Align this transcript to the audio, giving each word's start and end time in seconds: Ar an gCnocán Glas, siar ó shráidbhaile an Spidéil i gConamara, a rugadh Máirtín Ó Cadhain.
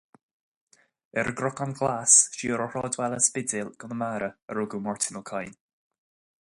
Ar 1.23 1.27
an 1.31 1.35
gCnocán 1.41 1.75
Glas, 1.81 2.15
siar 2.39 2.65
ó 2.65 2.67
shráidbhaile 2.71 3.19
an 3.21 3.27
Spidéil 3.29 3.71
i 3.75 3.77
gConamara, 3.85 4.33
a 4.51 4.59
rugadh 4.59 4.85
Máirtín 4.89 5.21
Ó 5.21 5.27
Cadhain. 5.33 5.57